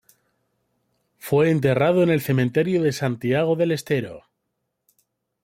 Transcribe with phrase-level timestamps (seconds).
[1.19, 4.23] Fue enterrado en el cementerio de Santiago del Estero.